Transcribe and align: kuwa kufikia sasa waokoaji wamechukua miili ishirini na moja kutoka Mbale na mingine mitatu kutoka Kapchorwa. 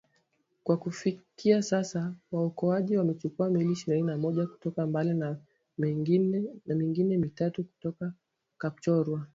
kuwa 0.63 0.77
kufikia 0.77 1.61
sasa 1.61 2.13
waokoaji 2.31 2.97
wamechukua 2.97 3.49
miili 3.49 3.71
ishirini 3.71 4.07
na 4.07 4.17
moja 4.17 4.47
kutoka 4.47 4.87
Mbale 4.87 5.13
na 5.13 5.37
mingine 5.77 7.17
mitatu 7.17 7.63
kutoka 7.63 8.13
Kapchorwa. 8.57 9.27